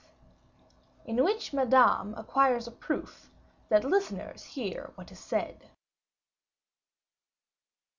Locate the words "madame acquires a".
1.53-2.71